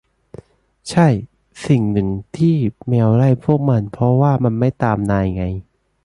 [0.89, 1.07] ใช่
[1.67, 2.55] สิ่งหนึ่งที่
[2.87, 5.43] แมวไล่พวกมันเพราะว่ามันไม่ตามนายไง